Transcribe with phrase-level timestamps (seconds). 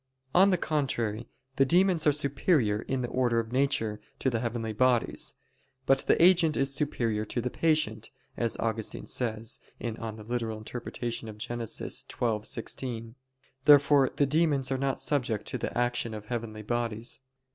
[0.33, 4.73] On the contrary, The demons are superior in the order of nature, to the heavenly
[4.73, 5.35] bodies.
[5.85, 9.97] But the "agent is superior to the patient," as Augustine says (Gen.
[9.97, 10.41] ad lit.
[10.41, 11.29] xii,
[12.41, 13.15] 16).
[13.65, 17.19] Therefore the demons are not subject to the action of heavenly bodies.